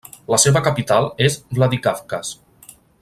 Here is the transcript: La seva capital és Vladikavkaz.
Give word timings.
La 0.33 0.37
seva 0.43 0.61
capital 0.67 1.09
és 1.27 1.37
Vladikavkaz. 1.59 2.33